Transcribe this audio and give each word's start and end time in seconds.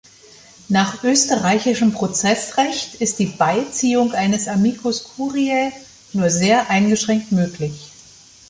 Nach 0.67 1.03
österreichischem 1.03 1.91
Prozessrecht 1.93 2.95
ist 2.95 3.19
die 3.19 3.27
Beiziehung 3.27 4.13
eines 4.13 4.47
"Amicus 4.47 5.03
Curiae" 5.13 5.71
nur 6.13 6.31
sehr 6.31 6.71
eingeschränkt 6.71 7.31
möglich. 7.31 7.91